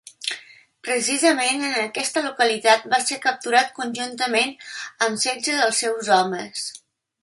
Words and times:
Precisament 0.87 1.65
en 1.67 1.75
aquesta 1.81 2.25
localitat 2.29 2.89
va 2.95 3.01
ser 3.11 3.21
capturat 3.29 3.71
conjuntament 3.79 4.59
amb 5.09 5.25
setze 5.29 5.59
dels 5.63 5.87
seus 5.87 6.15
homes. 6.21 6.71